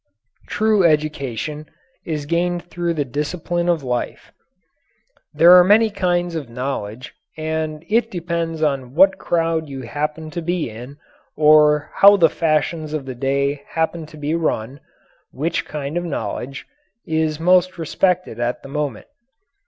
[0.47, 1.69] True education
[2.05, 4.31] is gained through the discipline of life.
[5.31, 10.41] There are many kinds of knowledge, and it depends on what crowd you happen to
[10.41, 10.97] be in,
[11.35, 14.79] or how the fashions of the day happen to run,
[15.29, 16.65] which kind of knowledge,
[17.05, 19.05] is most respected at the moment.